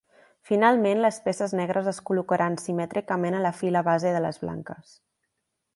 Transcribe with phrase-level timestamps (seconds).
[0.51, 4.99] Finalment les peces negres es col·locaran simètricament a la fila base de les blanques.